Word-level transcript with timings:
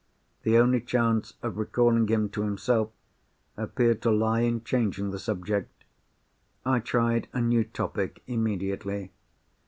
The 0.41 0.57
only 0.57 0.81
chance 0.81 1.35
of 1.43 1.59
recalling 1.59 2.07
him 2.07 2.27
to 2.29 2.41
himself 2.41 2.89
appeared 3.55 4.01
to 4.01 4.09
lie 4.11 4.39
in 4.39 4.63
changing 4.63 5.11
the 5.11 5.19
subject. 5.19 5.83
I 6.65 6.79
tried 6.79 7.27
a 7.33 7.39
new 7.39 7.63
topic 7.63 8.23
immediately. 8.25 9.11